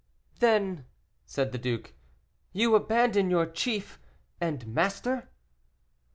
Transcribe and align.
"Then," 0.39 0.85
said 1.27 1.51
the 1.51 1.59
duke, 1.59 1.93
"you 2.53 2.73
abandon 2.73 3.29
your 3.29 3.45
chief 3.45 3.99
and 4.41 4.65
master?" 4.65 5.29